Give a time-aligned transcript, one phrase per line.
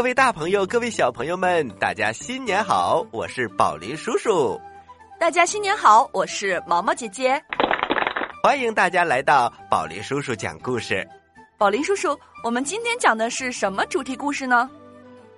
[0.00, 3.04] 各位大朋友，各位小朋友们，大家新年好！
[3.10, 4.58] 我是宝林叔叔。
[5.18, 7.38] 大家新年好，我是毛毛姐姐。
[8.42, 11.06] 欢迎大家来到宝林叔叔讲故事。
[11.58, 14.70] 宝林叔叔，我们今天讲的是什么主题故事呢？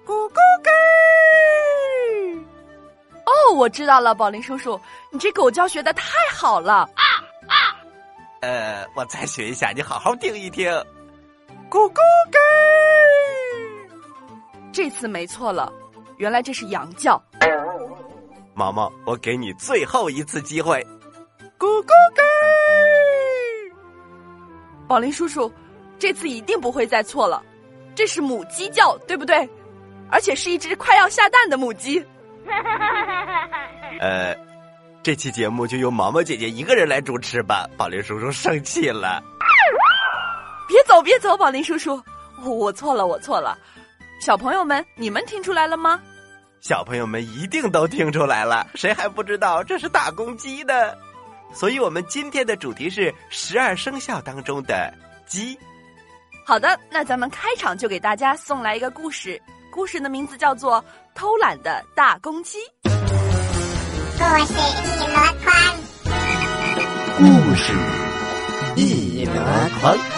[0.06, 2.44] 咕咕咕！
[3.26, 6.88] 哦，我知道了，宝林叔叔，你这狗叫学的太好了。
[6.94, 7.02] 啊
[7.48, 7.82] 啊！
[8.42, 10.70] 呃，我再学一下，你好好听一听。
[11.69, 11.98] 咕咕
[12.30, 12.38] 咕！
[14.73, 15.70] 这次没错了，
[16.17, 17.23] 原来这是羊叫。
[18.55, 20.83] 毛毛，我给你最后一次机会。
[21.59, 22.23] 咕咕咕！
[24.89, 25.53] 宝林叔叔，
[25.98, 27.43] 这次一定不会再错了，
[27.95, 29.48] 这是母鸡叫，对不对？
[30.11, 32.05] 而且是一只快要下蛋的母鸡。
[34.00, 34.34] 呃，
[35.03, 37.67] 这期节目就由毛毛姐姐一个人来主持吧。
[37.77, 39.23] 宝林叔叔生气了。
[40.69, 42.03] 别走，别走，宝林叔叔，
[42.45, 43.56] 我错了，我错了。
[44.23, 46.01] 小朋友们，你们听出来了吗？
[46.61, 50.72] 小朋友们一定都听出来了，谁还不知道这是大公鸡呢？
[51.53, 54.94] 所以，我们今天的主题是十二生肖当中的
[55.27, 55.59] 鸡。
[56.47, 60.81] 好的，那咱们开场就给大家送来一个故事，故事的名字叫做
[61.16, 62.59] 《偷懒的大公鸡》。
[62.84, 62.94] 故
[64.47, 65.53] 事一箩筐，
[67.19, 67.25] 故
[67.56, 67.72] 事
[68.77, 69.32] 一箩
[69.81, 70.12] 筐。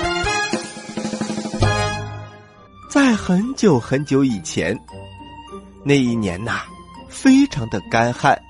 [2.94, 4.78] 在很久很久以前，
[5.82, 6.60] 那一年呐，
[7.09, 8.41] 非常的干旱。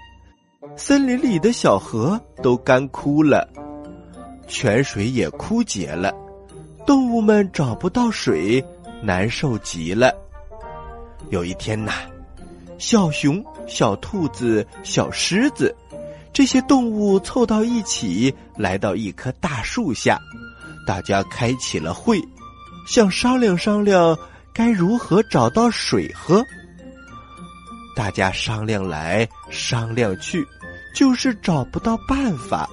[0.76, 3.48] 森林里的小河都干枯了，
[4.46, 6.12] 泉水也枯竭了，
[6.86, 8.62] 动物们找不到水，
[9.02, 10.14] 难受极了。
[11.30, 11.92] 有一天呐，
[12.76, 15.74] 小熊、小兔子、小狮子
[16.34, 20.20] 这些动物凑到一起，来到一棵大树下，
[20.86, 22.20] 大家开起了会，
[22.86, 24.14] 想商量商量
[24.54, 26.42] 该如何找到水喝。
[27.96, 30.46] 大家商量来商量去。
[30.94, 32.70] 就是找不到办法，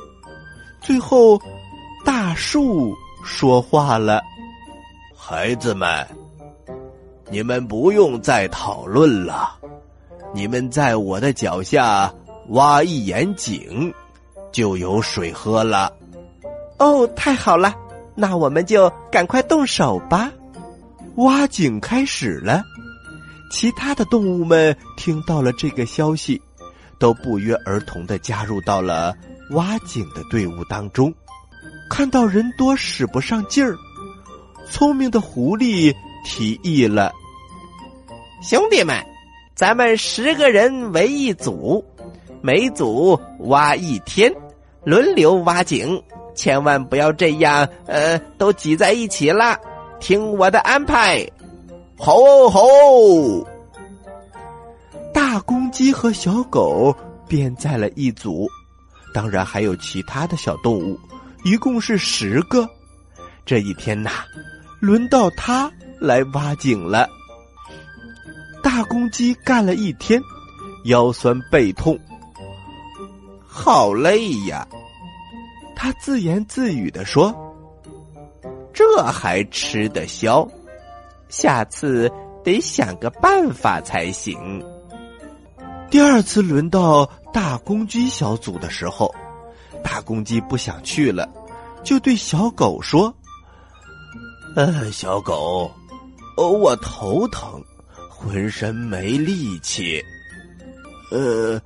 [0.80, 1.42] 最后
[2.06, 4.22] 大树说话了
[5.18, 6.08] ：“孩子们，
[7.32, 9.58] 你们不用再讨论了，
[10.36, 12.14] 你们在我的脚下
[12.50, 13.92] 挖一眼井，
[14.52, 15.92] 就有水喝了。”
[16.78, 17.74] 哦，太好了，
[18.14, 20.32] 那我们就赶快动手吧！
[21.16, 22.64] 挖井开始了，
[23.52, 26.42] 其他的动物们听到了这个消息。
[27.00, 29.12] 都不约而同的加入到了
[29.54, 31.12] 挖井的队伍当中。
[31.90, 33.76] 看到人多使不上劲儿，
[34.70, 35.92] 聪明的狐狸
[36.24, 37.12] 提议了
[38.48, 39.04] ：“兄弟们，
[39.56, 41.84] 咱们十个人为一组，
[42.40, 44.32] 每组挖一天，
[44.86, 46.00] 轮流挖井，
[46.36, 49.60] 千万不要这样，呃，都挤在一起了。
[50.02, 51.26] 听我的安排，
[51.98, 53.48] 吼吼！”
[55.14, 56.94] 大公鸡和小狗
[57.28, 58.50] 编在了一组，
[59.14, 61.00] 当然还有其他的小动物，
[61.46, 62.68] 一共是十个。
[63.46, 64.10] 这一天呐，
[64.80, 67.08] 轮到他来挖井了。
[68.64, 70.22] 大公鸡干了一天，
[70.86, 71.98] 腰酸背痛，
[73.46, 74.68] 好累呀。
[75.76, 77.34] 他自言自语的说
[78.82, 80.48] ：“这还吃得消？
[81.30, 82.12] 下次
[82.44, 84.60] 得想个办法才行。”
[85.92, 89.14] 第二次轮到大公鸡小组的时候，
[89.84, 91.30] 大公鸡不想去了，
[91.84, 93.14] 就对小狗说
[94.58, 95.70] ：“呃，小狗，
[96.38, 97.64] 哦，我头疼，
[98.10, 100.04] 浑身没力气，
[101.12, 101.62] 呃，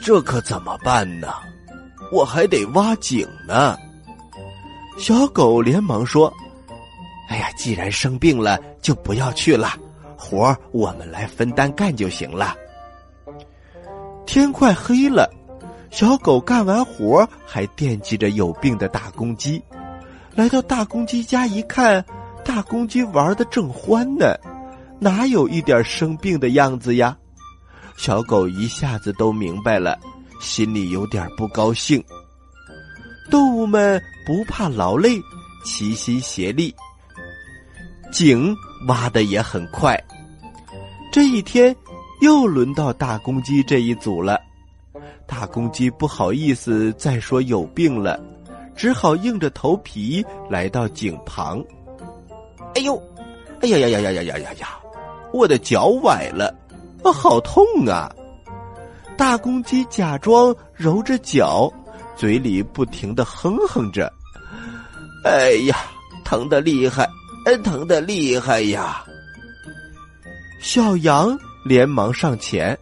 [0.00, 1.34] 这可怎么办呢？
[2.12, 3.76] 我还得挖井呢。”
[4.96, 6.32] 小狗连忙说
[7.28, 9.74] ：“哎呀，既然生病了，就不要去了，
[10.16, 12.54] 活儿我们来分担干就行了。”
[14.24, 15.30] 天快黑了，
[15.90, 19.62] 小狗干完活还惦记着有病的大公鸡。
[20.34, 22.04] 来到大公鸡家一看，
[22.44, 24.34] 大公鸡玩的正欢呢，
[24.98, 27.16] 哪有一点生病的样子呀？
[27.96, 29.98] 小狗一下子都明白了，
[30.40, 32.02] 心里有点不高兴。
[33.30, 35.20] 动物们不怕劳累，
[35.64, 36.74] 齐心协力，
[38.12, 38.54] 井
[38.88, 39.98] 挖的也很快。
[41.12, 41.74] 这一天。
[42.20, 44.40] 又轮到大公鸡这一组了，
[45.26, 48.18] 大公鸡不好意思再说有病了，
[48.74, 51.62] 只好硬着头皮来到井旁。
[52.76, 52.96] 哎呦，
[53.60, 54.68] 哎呀呀呀呀呀呀呀！
[55.34, 56.46] 我的脚崴了，
[57.02, 58.10] 啊，好痛啊！
[59.18, 61.70] 大公鸡假装揉着脚，
[62.16, 64.12] 嘴里不停的哼哼着。
[65.24, 65.76] 哎呀，
[66.24, 67.08] 疼的厉害，
[67.62, 69.04] 疼的厉害呀！
[70.60, 72.78] 小羊连忙上前：“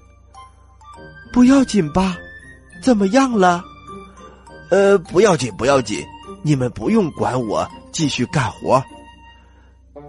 [1.33, 2.17] 不要紧吧？
[2.83, 3.65] 怎么样了
[4.71, 6.05] ？”“呃，不要紧，不要紧，
[6.43, 8.83] 你们不用管我，继续干活。”“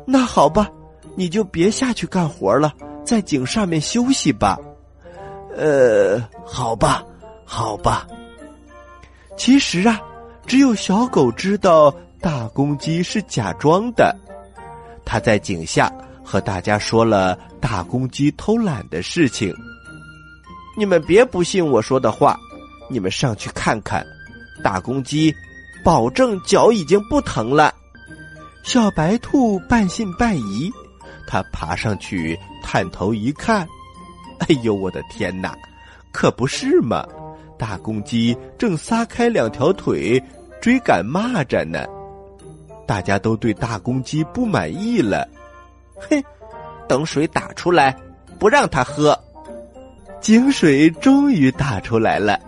[0.05, 0.69] 那好吧，
[1.15, 2.73] 你就别下去干活了，
[3.05, 4.57] 在井上面休息吧。
[5.55, 7.03] ”“呃，好吧，
[7.45, 8.07] 好吧。”
[9.35, 10.01] 其实啊，
[10.45, 14.15] 只有小狗知道大公鸡是假装的。
[15.05, 15.91] 他在井下
[16.23, 19.53] 和大家说了大公鸡偷懒的事情。
[20.77, 22.39] 你们别不信我说的话，
[22.89, 24.05] 你们上去看看，
[24.63, 25.33] 大公鸡
[25.83, 27.73] 保证脚已经不疼了。
[28.63, 30.71] 小白兔半信半疑，
[31.27, 33.67] 它爬上去探头一看，
[34.39, 35.53] 哎呦，我的天哪，
[36.13, 37.05] 可不是嘛！
[37.57, 40.21] 大公鸡正撒开两条腿
[40.61, 41.85] 追赶蚂蚱呢，
[42.85, 45.27] 大家都对大公鸡不满意了。
[46.09, 46.21] 哼，
[46.87, 47.95] 等水打出来，
[48.39, 49.17] 不让它喝。
[50.19, 52.39] 井水终于打出来了，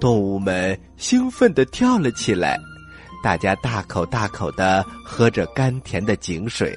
[0.00, 2.58] 动物们兴奋地跳了起来，
[3.22, 6.76] 大家大口大口的喝着甘甜的井水，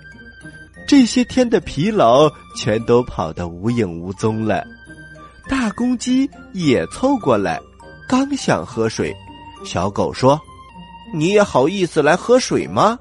[0.88, 4.63] 这些天的疲劳全都跑得无影无踪了。
[5.50, 7.60] 大公鸡也凑过来，
[8.07, 9.13] 刚想喝水，
[9.66, 10.40] 小狗说
[11.12, 12.98] ：“你也好意思来喝水吗？”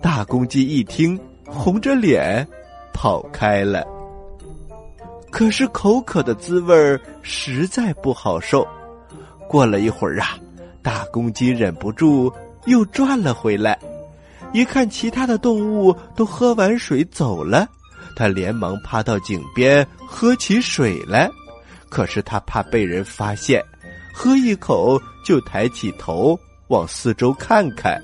[0.00, 2.46] 大公鸡一听，红着脸
[2.94, 3.84] 跑开了。
[5.32, 8.66] 可是口渴的滋味实在不好受。
[9.48, 10.38] 过了一会儿啊，
[10.80, 12.32] 大公鸡忍不住
[12.66, 13.78] 又转了回来，
[14.52, 17.68] 一看其他的动物都喝完水走了。
[18.14, 21.30] 他连忙趴到井边喝起水来，
[21.88, 23.62] 可是他怕被人发现，
[24.12, 26.38] 喝一口就抬起头
[26.68, 28.00] 往四周看看，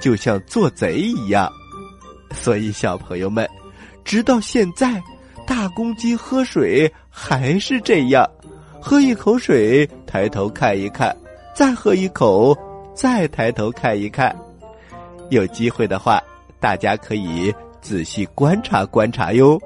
[0.00, 1.50] 就像做贼一样。
[2.32, 3.48] 所以小朋友们，
[4.04, 5.02] 直到现在，
[5.46, 8.28] 大公鸡喝水还是这样，
[8.80, 11.16] 喝一口水抬头看一看，
[11.54, 12.56] 再喝一口
[12.94, 14.34] 再抬头看一看。
[15.30, 16.22] 有机会的话，
[16.60, 17.52] 大家可以。
[17.86, 19.56] 仔细观察观察哟。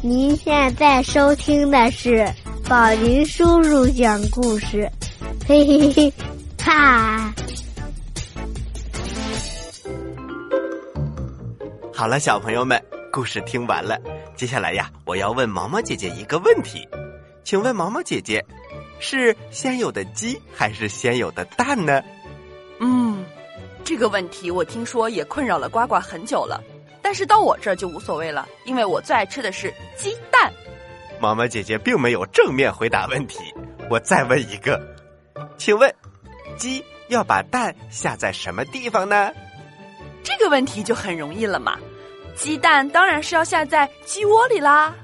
[0.00, 2.24] 您现在收听的是
[2.68, 4.88] 宝林叔叔讲故事，
[5.44, 6.12] 嘿嘿嘿，
[6.62, 7.34] 哈！
[11.92, 13.98] 好了，小朋友们，故事听完了。
[14.36, 16.88] 接下来呀，我要问毛毛姐姐一个问题，
[17.42, 18.40] 请问毛毛姐姐，
[19.00, 22.00] 是先有的鸡还是先有的蛋呢？
[24.00, 26.60] 个问题我听说也困扰了呱呱很久了，
[27.02, 30.50] 但是到我这儿就无所谓了，因为我最爱吃的是鸡蛋。
[31.20, 33.38] 毛毛姐姐并没有正面回答问题，
[33.90, 34.80] 我再问一个，
[35.58, 35.94] 请问，
[36.56, 39.30] 鸡要把蛋下在什么地方呢？
[40.24, 41.76] 这个问题就很容易了嘛，
[42.34, 44.94] 鸡蛋当然是要下在鸡窝里啦。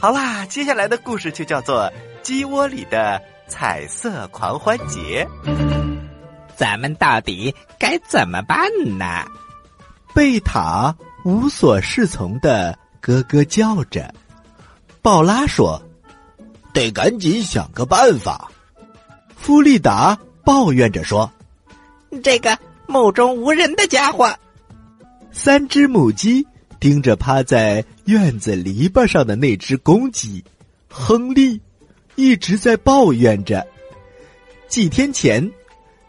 [0.00, 1.82] 好啦，接下来的故事就叫做
[2.20, 5.24] 《鸡窝里的彩色狂欢节》。
[6.58, 9.24] 咱们到底该怎么办呢？
[10.12, 10.92] 贝塔
[11.24, 14.12] 无所适从的咯咯叫着。
[15.00, 15.80] 鲍拉说
[16.74, 18.50] ：“得赶紧想个办法。”
[19.36, 21.30] 弗利达抱怨着说
[22.24, 24.34] ：“这个目中无人的家伙。”
[25.30, 26.44] 三只母鸡
[26.80, 30.42] 盯着趴在院子篱笆上的那只公鸡，
[30.88, 31.60] 亨利
[32.16, 33.64] 一直在抱怨着。
[34.66, 35.48] 几天前。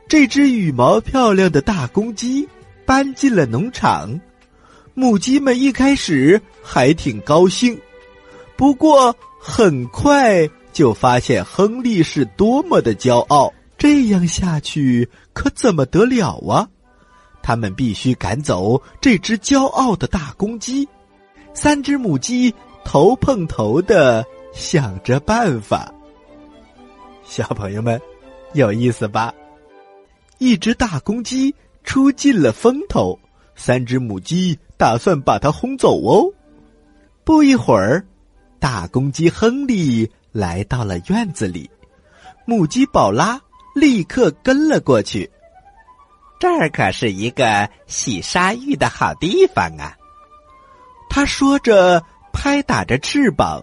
[0.09, 2.49] 这只羽毛漂亮的大公鸡
[2.83, 4.19] 搬进了农场，
[4.95, 7.79] 母鸡们一开始还挺高兴，
[8.57, 13.53] 不过很快就发现亨利是多么的骄傲。
[13.77, 16.67] 这样下去可怎么得了啊？
[17.43, 20.89] 他们必须赶走这只骄傲的大公鸡。
[21.53, 22.51] 三只母鸡
[22.83, 25.93] 头碰头的想着办法。
[27.23, 28.01] 小朋友们，
[28.53, 29.31] 有意思吧？
[30.39, 31.53] 一只大公鸡
[31.83, 33.19] 出尽了风头，
[33.55, 36.33] 三只母鸡打算把它轰走哦。
[37.25, 38.05] 不一会儿，
[38.57, 41.69] 大公鸡亨利来到了院子里，
[42.45, 43.39] 母鸡宝拉
[43.75, 45.29] 立刻跟了过去。
[46.39, 49.97] 这儿可是一个洗沙浴的好地方啊！
[51.09, 53.61] 他说着，拍打着翅膀，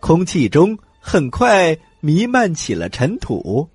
[0.00, 3.68] 空气中很快弥漫起了尘土。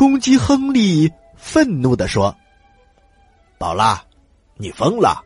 [0.00, 2.34] 公鸡亨利愤怒地说
[3.60, 4.02] ：“宝拉，
[4.56, 5.22] 你疯了？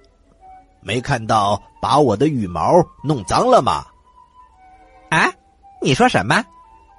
[0.80, 3.86] 没看到把我的羽毛弄脏了吗？”
[5.10, 5.32] 啊，
[5.80, 6.44] 你说什么？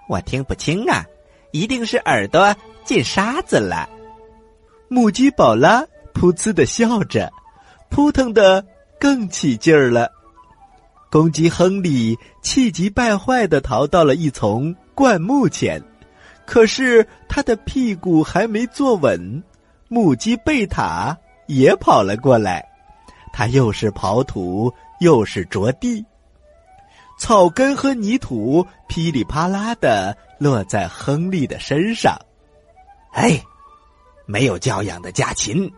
[0.07, 1.03] 我听不清啊！
[1.51, 2.55] 一定是耳朵
[2.85, 3.89] 进沙子了。
[4.87, 5.81] 母鸡宝拉
[6.13, 7.29] 噗呲的笑着，
[7.89, 8.65] 扑腾的
[8.97, 10.09] 更起劲儿了。
[11.11, 15.83] 公鸡亨利气急败坏的逃到了一丛灌木前，
[16.45, 19.43] 可是他的屁股还没坐稳，
[19.87, 22.65] 母鸡贝塔也跑了过来，
[23.33, 26.05] 它又是刨土又是着地，
[27.17, 32.17] 草根和泥土噼里啪啦的落在亨利的身上。
[33.11, 33.43] 哎，
[34.25, 35.71] 没有教养的家禽！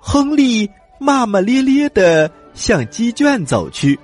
[0.00, 3.98] 亨利骂骂咧咧的向鸡圈走去。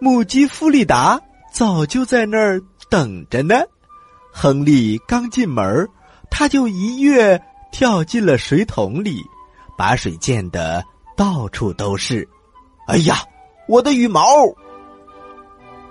[0.00, 1.20] 母鸡弗里达
[1.52, 3.56] 早就在那儿等着呢。
[4.40, 5.88] 亨利刚进门，
[6.30, 7.42] 他就一跃
[7.72, 9.20] 跳进了水桶里，
[9.76, 10.80] 把水溅得
[11.16, 12.26] 到处都是。
[12.86, 13.16] 哎呀，
[13.66, 14.22] 我的羽毛！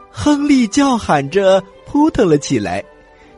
[0.10, 2.82] 亨利叫喊着扑腾了起来，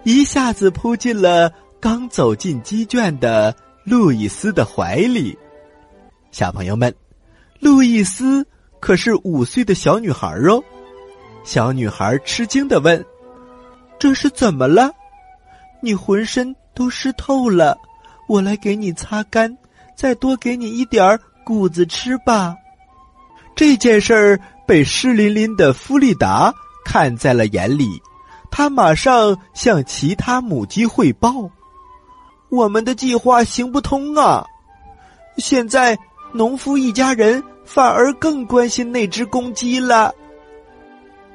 [0.03, 5.35] 一下子扑进了刚走进鸡圈的路易斯的怀里。
[6.29, 6.93] 小朋友们，
[7.59, 8.45] 路易斯。
[8.79, 10.63] 可是五岁的小女孩哦，
[11.43, 13.03] 小女孩吃惊的问
[13.97, 14.91] ：“这是怎么了？
[15.81, 17.77] 你浑身都湿透了，
[18.27, 19.57] 我来给你擦干，
[19.95, 22.55] 再多给你一点谷子吃吧。”
[23.55, 26.53] 这件事儿被湿淋淋的弗利达
[26.85, 28.01] 看在了眼里，
[28.51, 31.49] 他马上向其他母鸡汇报
[32.49, 34.45] ：“我们的计划行不通啊！
[35.37, 35.97] 现在
[36.33, 40.11] 农夫一家人。”反而更关心那只公鸡了。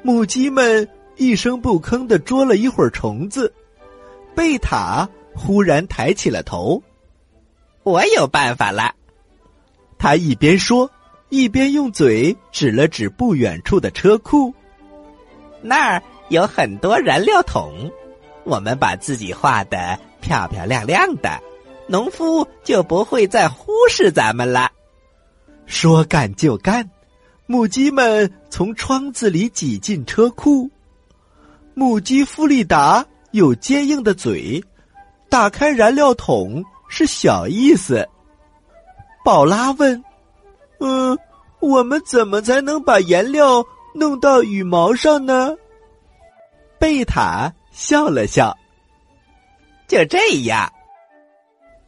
[0.03, 0.85] 母鸡们
[1.15, 3.53] 一声不吭的捉了一会儿虫子，
[4.35, 6.83] 贝塔忽然抬起了头
[7.83, 8.93] ：“我有办法了！”
[9.97, 10.91] 他一边说，
[11.29, 14.53] 一边用嘴指了指不远处的车库，
[15.61, 17.89] 那儿有很多燃料桶，
[18.43, 21.41] 我们把自己画的漂漂亮亮的，
[21.87, 24.71] 农夫就不会再忽视咱们了。
[25.65, 26.87] 说干就干，
[27.47, 30.69] 母鸡们从窗子里挤进车库。
[31.73, 34.63] 母鸡弗利达有坚硬的嘴，
[35.29, 38.07] 打开燃料桶是小意思。
[39.23, 40.01] 宝拉问
[40.79, 41.17] ：“嗯，
[41.59, 45.53] 我们怎么才能把颜料弄到羽毛上呢？”
[46.79, 48.55] 贝塔笑了笑
[49.85, 50.71] ：“就这样。”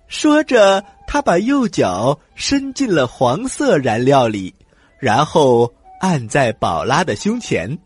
[0.07, 0.83] 说着。
[1.09, 4.53] 他把右脚伸进了黄色燃料里，
[4.99, 7.79] 然后按在宝拉的胸前。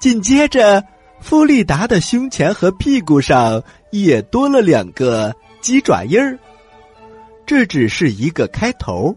[0.00, 0.82] 紧接着，
[1.20, 6.38] 弗利达的胸前和屁股上也多了两个鸡爪印儿。
[7.44, 9.16] 这只是一个开头。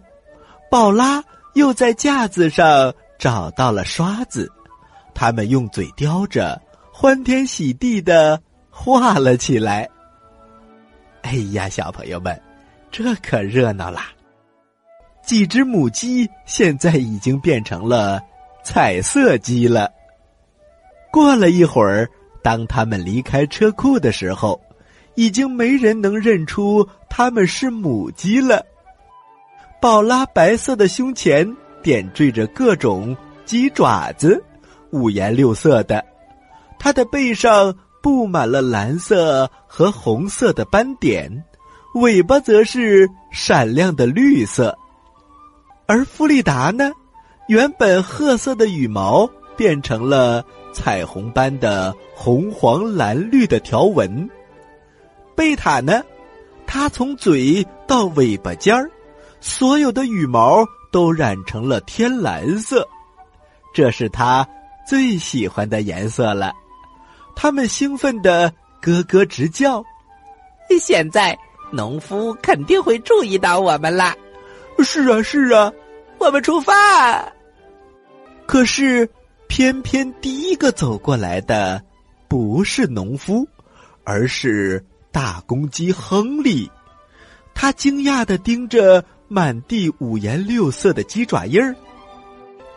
[0.70, 4.52] 宝拉又在架子上找到了刷子，
[5.14, 8.40] 他们用嘴叼着，欢天喜地的
[8.70, 9.90] 画了起来。
[11.24, 12.40] 哎呀，小朋友们！
[12.92, 14.08] 这可热闹啦！
[15.24, 18.20] 几只母鸡现在已经变成了
[18.64, 19.92] 彩色鸡了。
[21.12, 22.10] 过了一会儿，
[22.42, 24.60] 当他们离开车库的时候，
[25.16, 28.66] 已经没人能认出他们是母鸡了。
[29.82, 31.48] 宝拉白色的胸前
[31.82, 34.44] 点缀着各种鸡爪子，
[34.92, 36.00] 五颜六色的；
[36.78, 41.44] 它的背上布满了蓝色和红色的斑点。
[41.96, 44.78] 尾巴则是闪亮的绿色，
[45.88, 46.92] 而弗利达呢，
[47.48, 50.46] 原本褐色的羽毛变成了
[50.80, 54.30] 彩虹般的红、黄、蓝、绿的条纹。
[55.36, 56.02] 贝塔呢，
[56.66, 58.90] 它从嘴到尾巴尖儿，
[59.42, 62.88] 所有的羽毛都染成了天蓝色，
[63.74, 64.48] 这是它
[64.88, 66.54] 最喜欢的颜色了。
[67.36, 69.84] 它们兴奋的咯咯直叫。
[70.80, 71.38] 现在。
[71.72, 74.16] 农夫肯定会注意到我们啦！
[74.80, 75.72] 是啊，是啊，
[76.18, 77.32] 我们出发。
[78.48, 79.08] 可是，
[79.50, 81.84] 偏偏第一个走过来的
[82.30, 83.46] 不是农夫，
[84.06, 86.72] 而是大公鸡亨利。
[87.54, 91.76] 他惊讶的盯着满地五颜六色的鸡爪印儿，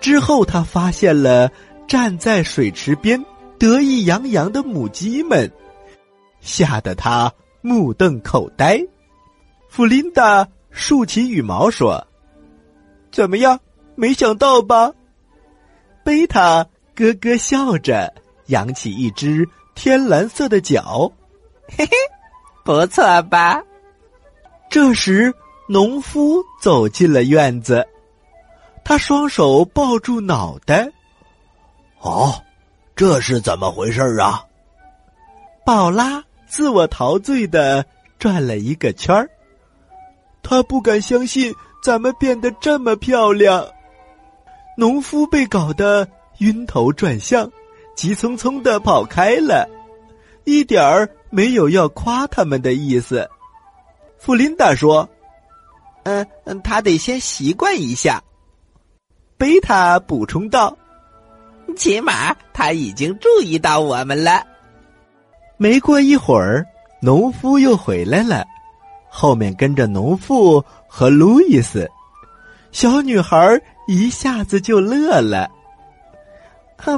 [0.00, 1.49] 之后他发现了
[1.87, 3.23] 站在水池边
[3.59, 5.52] 得意洋洋的母鸡们，
[6.41, 7.33] 吓得他。
[7.64, 8.85] 目瞪口呆，
[9.69, 12.05] 弗琳达竖起羽毛说
[13.12, 13.61] ：“怎么样？
[13.95, 14.91] 没想到吧？”
[16.04, 18.12] 贝塔咯咯笑着，
[18.47, 21.11] 扬起一只天蓝色的脚，
[21.76, 21.90] 嘿嘿，
[22.64, 23.62] 不错吧？
[24.68, 25.32] 这时，
[25.68, 27.87] 农夫走进了院子，
[28.85, 30.90] 他双手抱住脑袋。
[32.00, 32.42] “哦，
[32.97, 34.44] 这是怎么回事啊？”
[35.64, 36.23] 宝拉。
[36.52, 37.87] 自我陶醉的
[38.18, 39.30] 转了一个圈儿，
[40.42, 43.66] 他不敢相信咱们变得这么漂亮？
[44.76, 47.50] 农夫被搞得晕头转向，
[47.95, 49.69] 急匆匆的跑开了，
[50.45, 53.29] 一点儿没有要夸他们的意思。
[54.19, 55.09] 弗琳达说
[56.05, 58.23] ：“嗯嗯，他得先习惯一下。”
[59.37, 60.76] 贝塔补充道
[61.76, 64.43] ：“起码他已经注意到我们了。”
[65.59, 66.67] 没过一会儿，
[67.00, 68.45] 农夫又回来了，
[69.09, 71.88] 后面跟着农妇和路易斯。
[72.73, 73.61] 小女孩
[73.92, 75.50] 一下子就乐了。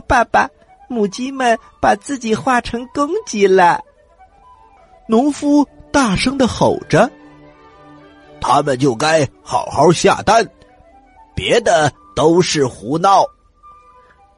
[0.07, 0.49] 爸爸，
[0.89, 3.83] 母鸡们把自己化成公鸡了。
[5.09, 7.11] 农夫大声的吼着
[8.41, 10.49] ：“他们就该好好下蛋，
[11.35, 13.27] 别的都是胡闹。”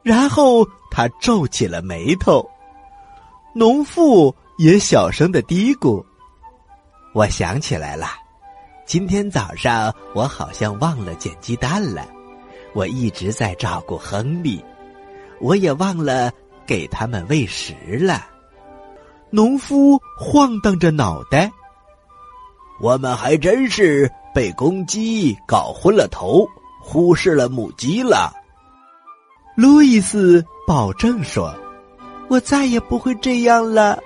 [0.01, 2.43] 然后他皱起了眉头。
[3.53, 6.03] 农妇也小声的嘀咕
[7.13, 8.07] ：“我想起来了，
[8.85, 12.16] 今天早上我好像忘了捡鸡蛋了。
[12.77, 14.63] 我一直在照顾亨利，
[15.41, 16.31] 我也忘了
[16.63, 18.27] 给他们喂食了。”
[19.33, 21.51] 农夫晃荡着脑袋
[22.79, 26.47] ：“我们还真是被公鸡搞昏了头，
[26.79, 28.31] 忽视了母鸡了。”
[29.57, 31.51] 路易斯保证说。
[32.29, 33.97] 我再也不会这样了。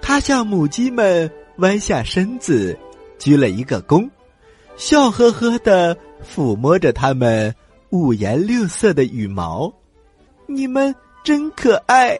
[0.00, 2.74] 他向母鸡们弯下身子，
[3.18, 4.08] 鞠了一个躬，
[4.76, 7.54] 笑呵呵的抚摸着它们
[7.90, 9.72] 五颜六色的羽毛。
[10.46, 12.18] 你们真可爱。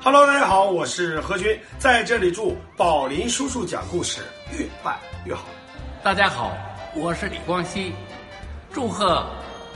[0.00, 4.20] Hello，大家好，我是何军，在这里祝宝林叔叔讲故事
[4.56, 5.46] 越办越好。
[6.02, 6.52] 大家好，
[6.94, 7.92] 我是李光熙，
[8.72, 9.26] 祝贺。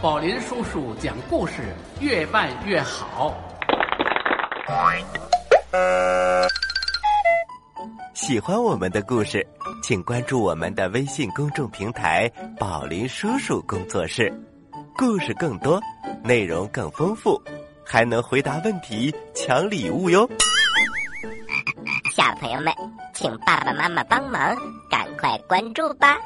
[0.01, 1.55] 宝林叔叔讲故事
[2.01, 3.37] 越办越好。
[8.21, 9.45] 喜欢我们的故事，
[9.83, 12.31] 请关注我们的微信公众平台
[12.61, 14.31] “宝林叔叔工作室”，
[14.95, 15.81] 故事更多，
[16.23, 17.43] 内容更丰富，
[17.83, 20.29] 还能回答问题、抢礼物哟。
[22.13, 22.71] 小朋友们，
[23.15, 24.55] 请爸爸妈妈帮忙，
[24.91, 26.19] 赶快关注吧。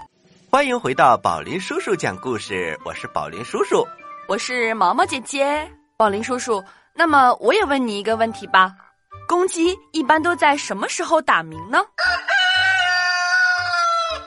[0.50, 3.86] 欢迎回到宝林叔叔讲故事，我是宝林叔叔，
[4.26, 5.70] 我是毛毛姐姐。
[5.96, 6.60] 宝林叔叔，
[6.92, 8.74] 那么我也问你一个问题吧：
[9.26, 11.78] 公鸡一般都在什么时候打鸣呢？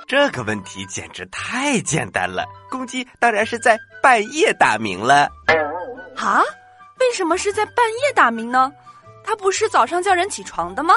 [0.08, 5.30] 这个问题简直太简单了，公鸡当然是在半夜打鸣了。
[6.16, 6.42] 啊？
[7.00, 8.72] 为什么是在半夜打鸣呢？
[9.24, 10.96] 它不是早上叫人起床的吗？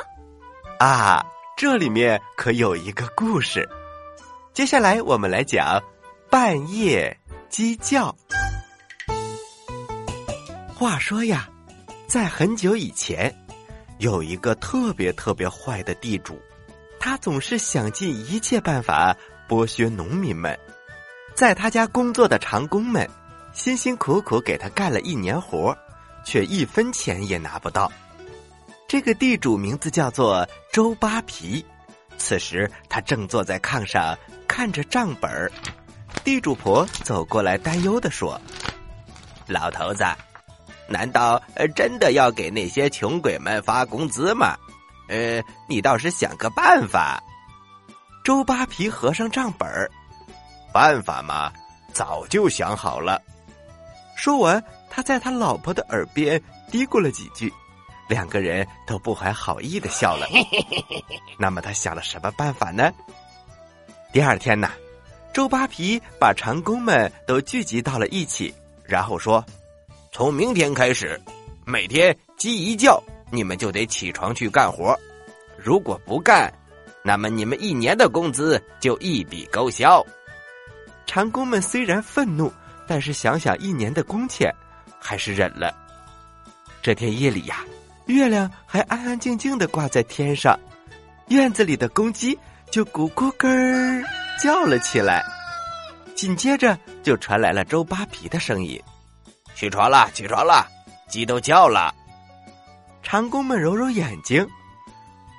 [0.78, 1.24] 啊，
[1.56, 3.68] 这里面可有一个故事。
[4.54, 5.82] 接下来我们来讲
[6.30, 7.14] 半夜
[7.48, 8.16] 鸡叫。
[10.74, 11.48] 话说呀，
[12.06, 13.34] 在很久以前，
[14.00, 16.40] 有一个特别特别坏的地主，
[16.98, 19.14] 他总是想尽一切办法
[19.46, 20.58] 剥削农民们。
[21.34, 23.06] 在他家工作的长工们，
[23.52, 25.76] 辛辛苦苦给他干了一年活，
[26.24, 27.92] 却一分钱也拿不到。
[28.88, 31.62] 这个地主名字叫做周扒皮。
[32.16, 34.16] 此时，他正坐在炕上
[34.48, 35.52] 看着账本儿。
[36.24, 38.40] 地主婆走过来，担忧的说
[39.46, 40.04] ：“老头子，
[40.90, 41.40] 难道
[41.74, 44.56] 真的要给那些穷鬼们发工资吗？
[45.08, 47.22] 呃，你倒是想个办法。”
[48.22, 49.90] 周扒皮合上账本儿，
[50.74, 51.50] 办法嘛，
[51.92, 53.22] 早就想好了。
[54.14, 57.50] 说完，他在他老婆的耳边嘀咕了几句。
[58.08, 60.26] 两个人都不怀好意的笑了。
[61.38, 62.92] 那么他想了什么办法呢？
[64.12, 64.68] 第二天呢，
[65.32, 68.52] 周扒皮把长工们都聚集到了一起，
[68.84, 69.44] 然后说
[70.12, 71.18] ：“从明天开始，
[71.64, 74.98] 每天鸡一叫，你们就得起床去干活。
[75.56, 76.52] 如果不干，
[77.04, 80.04] 那么你们一年的工资就一笔勾销。”
[81.06, 82.52] 长工们虽然愤怒，
[82.86, 84.52] 但是想想一年的工钱，
[84.98, 85.72] 还是忍了。
[86.82, 87.64] 这天夜里呀。
[88.06, 90.58] 月亮还安安静静的挂在天上，
[91.28, 92.36] 院子里的公鸡
[92.68, 94.02] 就咕咕咯儿
[94.42, 95.22] 叫了起来。
[96.16, 98.82] 紧接着就传来了周扒皮的声音
[99.60, 100.66] ：“起床了，起床了，
[101.06, 101.94] 鸡都叫了。”
[103.04, 104.48] 长工们揉揉眼睛，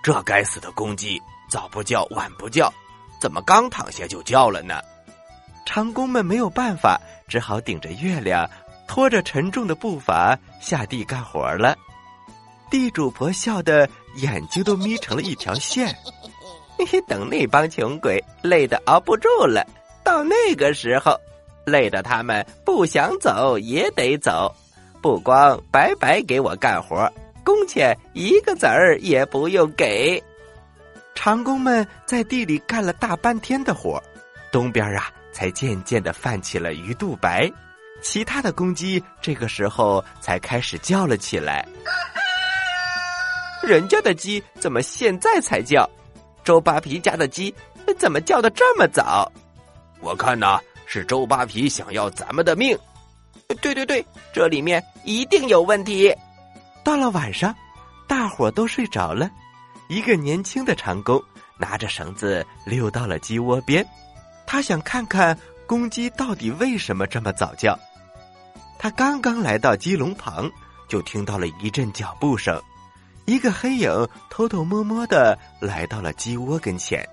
[0.03, 2.71] 这该死的公鸡早不叫晚不叫，
[3.19, 4.79] 怎么刚躺下就叫了呢？
[5.65, 8.47] 长工们没有办法，只好顶着月亮，
[8.87, 11.75] 拖着沉重的步伐下地干活了。
[12.69, 15.87] 地主婆笑得眼睛都眯成了一条线，
[16.77, 19.65] 嘿嘿，等那帮穷鬼累得熬不住了，
[20.03, 21.19] 到那个时候，
[21.65, 24.53] 累得他们不想走也得走，
[25.01, 27.11] 不光白白给我干活，
[27.43, 30.21] 工钱一个子儿也不用给。
[31.13, 34.01] 长工们在地里干了大半天的活，
[34.51, 37.51] 东边啊才渐渐的泛起了鱼肚白，
[38.01, 41.67] 其他的公鸡这个时候才开始叫了起来。
[43.61, 45.87] 人家的鸡怎么现在才叫？
[46.43, 47.53] 周扒皮家的鸡
[47.99, 49.31] 怎么叫的这么早？
[49.99, 50.59] 我看呐，
[50.93, 52.77] 是周扒皮想要咱们的命。
[53.61, 56.13] 对对对，这里面一定有问题。
[56.83, 57.55] 到了晚上，
[58.09, 59.31] 大伙都睡着了，
[59.87, 61.23] 一个年轻的长工
[61.57, 63.87] 拿着绳子溜到了鸡窝边，
[64.45, 67.79] 他想看看公鸡到底为什么这么早叫。
[68.77, 70.51] 他刚刚来到鸡笼旁，
[70.89, 72.61] 就听到了一阵脚步声。
[73.23, 73.89] 一个黑影
[74.29, 77.07] 偷偷摸摸的来到了鸡窝跟前，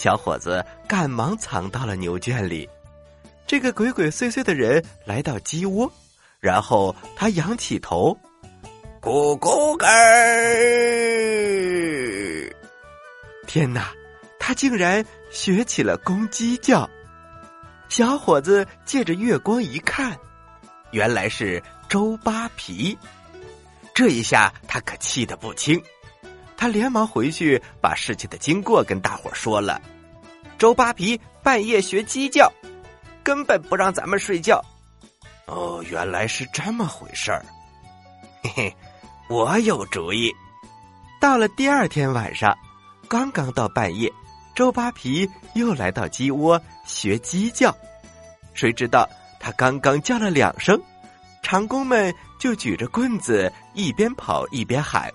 [0.00, 2.66] 小伙子赶忙藏到了牛圈里。
[3.46, 5.92] 这个鬼鬼祟祟的人来到鸡窝，
[6.40, 8.16] 然后他仰起头，
[9.02, 9.86] 咕咕咯！
[13.46, 13.92] 天哪，
[14.38, 16.88] 他竟然学起了公鸡叫！
[17.90, 20.16] 小伙子借着月光一看，
[20.92, 22.96] 原来是周扒皮。
[23.92, 25.78] 这一下他可气得不轻，
[26.60, 29.80] 他连忙回去把事情的经过跟大伙说了。
[30.58, 32.52] 周扒皮半夜学鸡叫，
[33.22, 34.62] 根本不让咱们睡觉。
[35.46, 37.42] 哦，原来是这么回事儿。
[38.42, 38.76] 嘿嘿，
[39.30, 40.30] 我有主意。
[41.18, 42.54] 到了第二天晚上，
[43.08, 44.12] 刚刚到半夜，
[44.54, 47.74] 周扒皮又来到鸡窝学鸡叫。
[48.52, 49.08] 谁知道
[49.40, 50.78] 他刚刚叫了两声。
[51.42, 55.10] 长工们就举着棍子，一边跑一边喊：“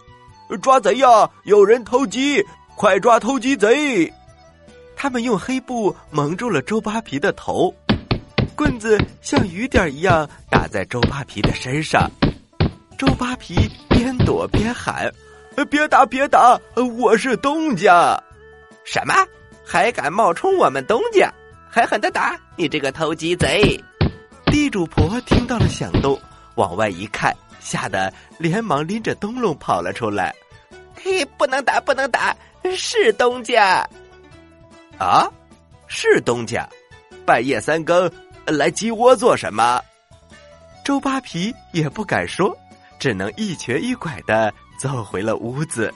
[0.61, 1.29] 抓贼呀！
[1.43, 2.43] 有人偷鸡，
[2.75, 4.11] 快抓偷鸡贼！”
[4.95, 7.73] 他们用黑布蒙住了周扒皮的头，
[8.55, 12.09] 棍子像雨点一样打在周扒皮的身上。
[12.97, 15.11] 周扒皮边躲边喊
[15.69, 16.57] ：“别打，别打！
[16.97, 18.17] 我是东家！
[18.85, 19.13] 什么？
[19.65, 21.29] 还敢冒充我们东家？
[21.69, 23.77] 狠狠的打你这个偷鸡贼！”
[24.47, 26.17] 地主婆听到了响动，
[26.55, 30.33] 往外一看，吓得连忙拎着灯笼跑了出来。
[30.95, 32.35] 嘿，不能打，不能打，
[32.77, 33.83] 是东家！
[34.99, 35.27] 啊，
[35.87, 36.69] 是东家！
[37.25, 38.09] 半夜三更
[38.45, 39.81] 来鸡窝做什么？
[40.83, 42.55] 周扒皮也不敢说，
[42.99, 45.91] 只能一瘸一拐的走回了屋子。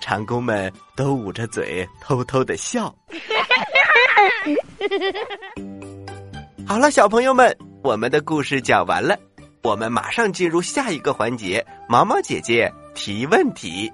[0.00, 2.94] 长工们都捂着嘴，偷偷的笑。
[6.66, 7.54] 好了，小朋友们。
[7.80, 9.16] 我们的故事讲完了，
[9.62, 13.92] 我们马上进入下一个环节——毛毛姐姐提问题。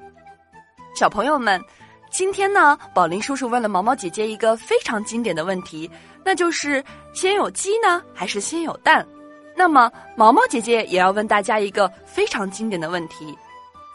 [0.94, 1.60] 小朋友们，
[2.10, 5.90] 今天呢，宝林叔叔问了毛毛姐姐一个非常经典的问题，
[6.24, 9.06] 那就是先有鸡呢，还是先有蛋？
[9.56, 13.36] 那么毛毛姐姐也要问大家一个非常经典的问题：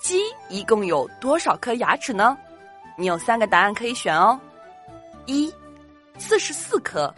[0.01, 2.38] 鸡一共有多少颗牙齿呢？
[2.97, 4.39] 你有三个答案可以选哦：
[5.25, 5.53] 一、
[6.17, 7.13] 四十四颗；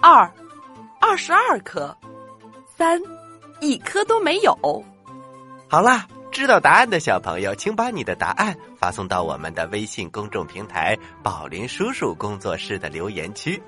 [0.00, 0.30] 二。
[1.02, 1.96] 二十二颗，
[2.76, 3.00] 三，
[3.60, 4.56] 一颗都没有。
[5.68, 13.62] 好啦，知道答案的小朋友，请把你的答案发送到我们的微信公众平台“宝林叔叔工作室”的留言区。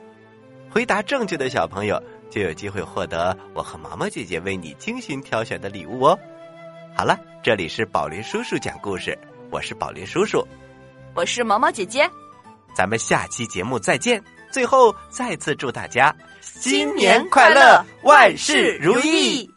[0.71, 6.19] 回答正确的小朋友就有机会获得我和毛毛姐姐为你精心挑选的礼物哦。
[6.97, 9.17] 好了，这里是宝林叔叔讲故事，
[9.51, 10.43] 我是宝林叔叔，
[11.15, 12.09] 我是毛毛姐姐，
[12.75, 14.23] 咱们下期节目再见。
[14.51, 19.52] 最后，再次祝大家新年快乐，万事如意。